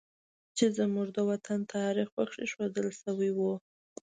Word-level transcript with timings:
چې 0.57 0.65
زموږ 0.77 1.07
د 1.13 1.19
وطن 1.29 1.59
تاریخ 1.75 2.07
پکې 2.15 2.43
ښودل 2.51 2.87
شوی 3.03 3.31
و 3.37 3.39